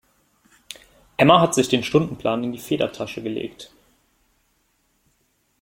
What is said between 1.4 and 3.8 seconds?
hat sich den Stundenplan in die Federtasche gelegt.